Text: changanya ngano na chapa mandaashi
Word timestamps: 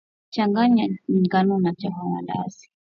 changanya 0.29 0.83
ngano 1.23 1.55
na 1.63 1.71
chapa 1.79 2.01
mandaashi 2.11 2.65